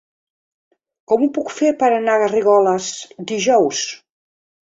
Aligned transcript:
Com 1.11 1.25
ho 1.25 1.29
puc 1.35 1.51
fer 1.57 1.69
per 1.83 1.91
anar 1.97 2.15
a 2.17 2.21
Garrigoles 2.23 2.89
dijous? 3.35 3.83